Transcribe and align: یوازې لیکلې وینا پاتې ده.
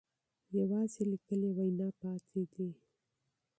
یوازې 0.57 1.01
لیکلې 1.11 1.49
وینا 1.57 1.89
پاتې 2.01 2.41
ده. 2.51 2.67